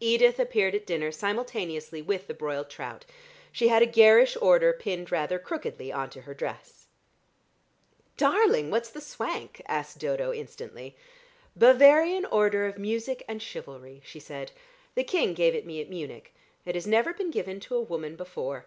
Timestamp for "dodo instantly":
9.98-10.96